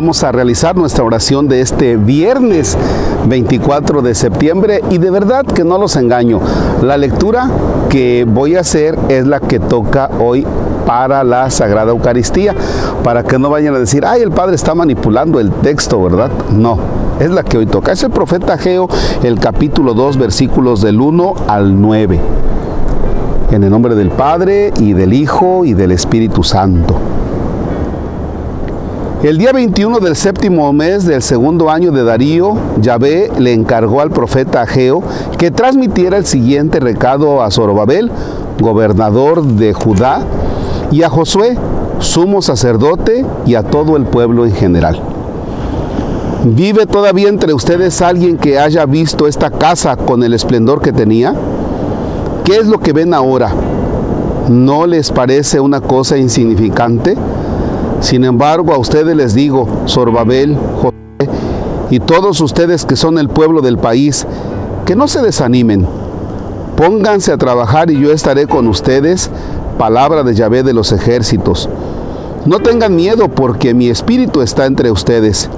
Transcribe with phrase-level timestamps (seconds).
[0.00, 2.78] Vamos a realizar nuestra oración de este viernes
[3.26, 6.38] 24 de septiembre y de verdad que no los engaño.
[6.82, 7.50] La lectura
[7.88, 10.46] que voy a hacer es la que toca hoy
[10.86, 12.54] para la Sagrada Eucaristía,
[13.02, 16.30] para que no vayan a decir, ay, el Padre está manipulando el texto, ¿verdad?
[16.52, 16.78] No,
[17.18, 17.90] es la que hoy toca.
[17.90, 18.88] Es el profeta Ageo,
[19.24, 22.20] el capítulo 2, versículos del 1 al 9.
[23.50, 26.94] En el nombre del Padre y del Hijo y del Espíritu Santo.
[29.20, 34.12] El día 21 del séptimo mes del segundo año de Darío, Yahvé le encargó al
[34.12, 35.02] profeta Ageo
[35.38, 38.12] que transmitiera el siguiente recado a Zorobabel,
[38.60, 40.20] gobernador de Judá,
[40.92, 41.58] y a Josué,
[41.98, 45.00] sumo sacerdote, y a todo el pueblo en general.
[46.44, 51.34] ¿Vive todavía entre ustedes alguien que haya visto esta casa con el esplendor que tenía?
[52.44, 53.50] ¿Qué es lo que ven ahora?
[54.48, 57.16] ¿No les parece una cosa insignificante?
[58.00, 60.94] Sin embargo, a ustedes les digo, Sorbabel, José
[61.90, 64.26] y todos ustedes que son el pueblo del país,
[64.84, 65.86] que no se desanimen.
[66.76, 69.30] Pónganse a trabajar y yo estaré con ustedes.
[69.78, 71.68] Palabra de Yahvé de los ejércitos.
[72.46, 75.50] No tengan miedo porque mi espíritu está entre ustedes.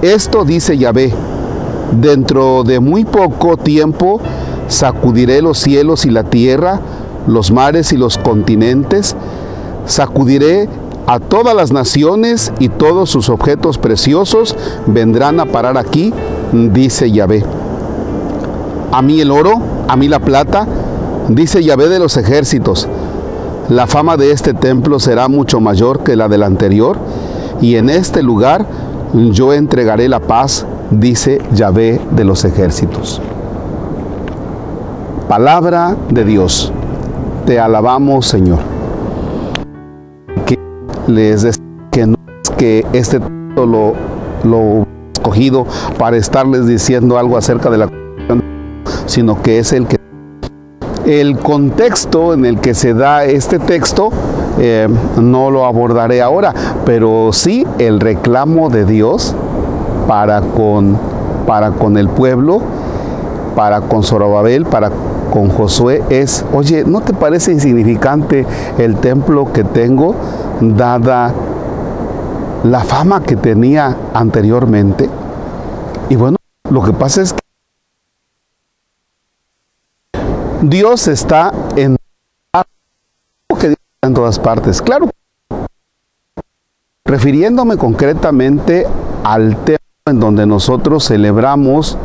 [0.00, 1.12] Esto dice Yahvé.
[2.00, 4.20] Dentro de muy poco tiempo
[4.68, 6.80] sacudiré los cielos y la tierra,
[7.26, 9.16] los mares y los continentes.
[9.86, 10.68] Sacudiré
[11.08, 14.54] a todas las naciones y todos sus objetos preciosos
[14.86, 16.12] vendrán a parar aquí,
[16.52, 17.44] dice Yahvé.
[18.92, 19.54] A mí el oro,
[19.88, 20.66] a mí la plata,
[21.28, 22.86] dice Yahvé de los ejércitos.
[23.70, 26.98] La fama de este templo será mucho mayor que la del anterior,
[27.62, 28.66] y en este lugar
[29.14, 33.22] yo entregaré la paz, dice Yahvé de los ejércitos.
[35.26, 36.70] Palabra de Dios.
[37.46, 38.77] Te alabamos, Señor
[41.08, 43.94] les decía que no es que este texto lo,
[44.44, 45.66] lo escogido
[45.98, 47.88] para estarles diciendo algo acerca de la
[49.06, 49.96] sino que es el que
[51.06, 54.10] el contexto en el que se da este texto
[54.58, 56.52] eh, no lo abordaré ahora,
[56.84, 59.34] pero sí el reclamo de Dios
[60.06, 60.98] para con,
[61.46, 62.60] para con el pueblo,
[63.54, 64.90] para con Zorobabel, para
[65.30, 68.46] con Josué es, oye, ¿no te parece insignificante
[68.78, 70.14] el templo que tengo?
[70.60, 71.32] dada
[72.64, 75.08] la fama que tenía anteriormente.
[76.08, 76.36] Y bueno,
[76.70, 77.40] lo que pasa es que
[80.62, 81.96] Dios está en,
[84.14, 84.80] todas partes.
[84.80, 85.10] Claro,
[87.04, 88.86] refiriéndome concretamente
[89.22, 91.98] al tema en donde nosotros celebramos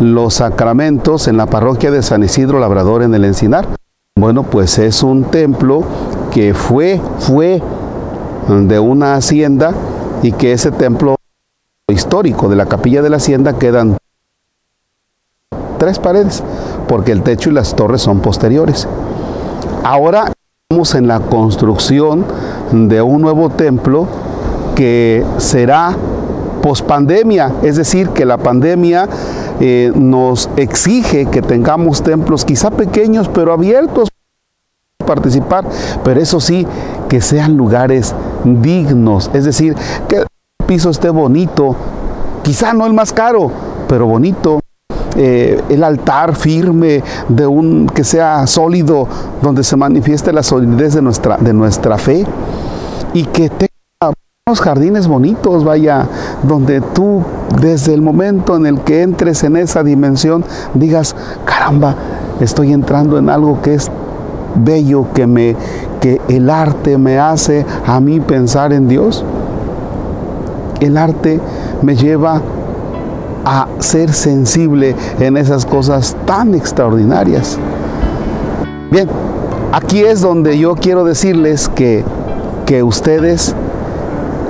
[0.00, 3.66] los sacramentos en la parroquia de San Isidro Labrador en el Encinar.
[4.16, 5.82] Bueno, pues es un templo
[6.32, 7.62] que fue, fue
[8.48, 9.72] de una hacienda
[10.22, 11.16] y que ese templo
[11.88, 13.96] histórico de la capilla de la hacienda quedan
[15.78, 16.42] tres paredes,
[16.88, 18.88] porque el techo y las torres son posteriores.
[19.82, 20.32] Ahora
[20.68, 22.24] estamos en la construcción
[22.72, 24.06] de un nuevo templo
[24.74, 25.94] que será
[26.64, 29.06] pospandemia, es decir, que la pandemia
[29.60, 34.08] eh, nos exige que tengamos templos quizá pequeños pero abiertos
[35.04, 35.66] participar,
[36.02, 36.66] pero eso sí,
[37.10, 38.14] que sean lugares
[38.44, 39.76] dignos, es decir,
[40.08, 40.26] que el
[40.66, 41.76] piso esté bonito,
[42.42, 43.50] quizá no el más caro,
[43.86, 44.60] pero bonito.
[45.16, 49.06] Eh, el altar firme de un que sea sólido
[49.42, 52.26] donde se manifieste la solidez de nuestra de nuestra fe
[53.12, 53.73] y que tenga
[54.60, 56.06] jardines bonitos vaya
[56.42, 57.22] donde tú
[57.60, 60.44] desde el momento en el que entres en esa dimensión
[60.74, 61.94] digas caramba
[62.40, 63.90] estoy entrando en algo que es
[64.54, 65.56] bello que, me,
[66.00, 69.24] que el arte me hace a mí pensar en Dios.
[70.80, 71.40] El arte
[71.82, 72.42] me lleva
[73.44, 77.58] a ser sensible en esas cosas tan extraordinarias.
[78.90, 79.08] Bien,
[79.72, 82.04] aquí es donde yo quiero decirles que,
[82.66, 83.54] que ustedes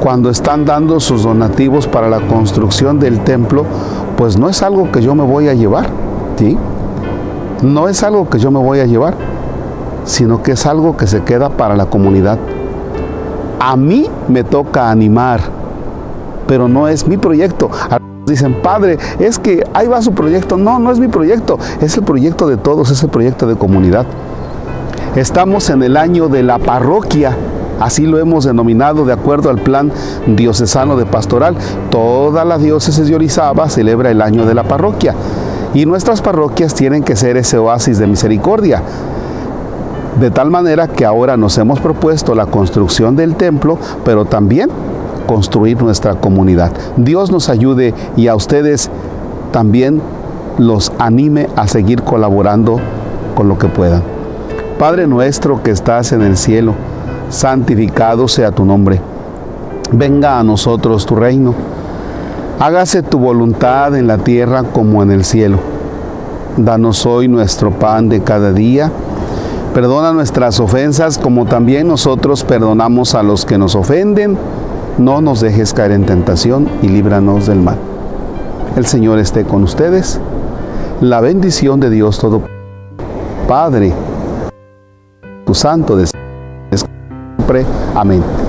[0.00, 3.64] cuando están dando sus donativos para la construcción del templo,
[4.16, 5.86] pues no es algo que yo me voy a llevar,
[6.36, 6.56] ¿sí?
[7.62, 9.14] No es algo que yo me voy a llevar
[10.08, 12.38] sino que es algo que se queda para la comunidad.
[13.60, 15.40] A mí me toca animar,
[16.46, 17.70] pero no es mi proyecto.
[18.26, 20.56] Dicen, padre, es que ahí va su proyecto.
[20.56, 24.06] No, no es mi proyecto, es el proyecto de todos, es el proyecto de comunidad.
[25.14, 27.36] Estamos en el año de la parroquia,
[27.80, 29.92] así lo hemos denominado de acuerdo al plan
[30.26, 31.56] diocesano de pastoral.
[31.90, 35.14] Toda la diócesis de Orizaba celebra el año de la parroquia
[35.74, 38.82] y nuestras parroquias tienen que ser ese oasis de misericordia.
[40.20, 44.68] De tal manera que ahora nos hemos propuesto la construcción del templo, pero también
[45.26, 46.72] construir nuestra comunidad.
[46.96, 48.90] Dios nos ayude y a ustedes
[49.52, 50.00] también
[50.58, 52.80] los anime a seguir colaborando
[53.34, 54.02] con lo que puedan.
[54.78, 56.74] Padre nuestro que estás en el cielo,
[57.30, 59.00] santificado sea tu nombre.
[59.92, 61.54] Venga a nosotros tu reino.
[62.58, 65.58] Hágase tu voluntad en la tierra como en el cielo.
[66.56, 68.90] Danos hoy nuestro pan de cada día.
[69.74, 74.36] Perdona nuestras ofensas como también nosotros perdonamos a los que nos ofenden.
[74.98, 77.76] No nos dejes caer en tentación y líbranos del mal.
[78.76, 80.20] El Señor esté con ustedes.
[81.00, 82.42] La bendición de Dios todo
[83.46, 83.94] Padre,
[85.46, 86.06] tu santo de
[87.94, 88.47] Amén.